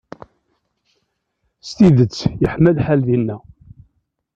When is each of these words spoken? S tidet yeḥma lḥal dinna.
S 1.67 1.69
tidet 1.77 2.17
yeḥma 2.41 2.71
lḥal 2.77 2.99
dinna. 3.07 3.37